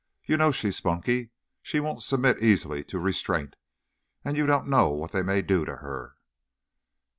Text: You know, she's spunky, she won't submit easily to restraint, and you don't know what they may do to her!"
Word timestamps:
You 0.25 0.35
know, 0.35 0.51
she's 0.51 0.77
spunky, 0.77 1.29
she 1.61 1.79
won't 1.79 2.01
submit 2.01 2.41
easily 2.41 2.83
to 2.85 2.97
restraint, 2.97 3.55
and 4.25 4.35
you 4.35 4.47
don't 4.47 4.65
know 4.67 4.89
what 4.89 5.11
they 5.11 5.21
may 5.21 5.43
do 5.43 5.63
to 5.63 5.75
her!" 5.75 6.15